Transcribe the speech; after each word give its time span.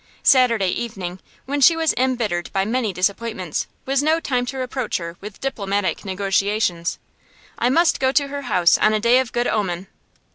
Saturday 0.23 0.69
evening, 0.69 1.19
when 1.45 1.61
she 1.61 1.75
was 1.75 1.93
embittered 1.95 2.51
by 2.51 2.65
many 2.65 2.91
disappointments, 2.91 3.67
was 3.85 4.01
no 4.01 4.19
time 4.19 4.47
to 4.47 4.63
approach 4.63 4.97
her 4.97 5.15
with 5.21 5.39
diplomatic 5.39 6.03
negotiations. 6.03 6.97
I 7.59 7.69
must 7.69 7.99
go 7.99 8.11
to 8.13 8.29
her 8.29 8.41
house 8.41 8.79
on 8.79 8.93
a 8.93 8.99
day 8.99 9.19
of 9.19 9.31
good 9.31 9.45
omen. 9.45 9.85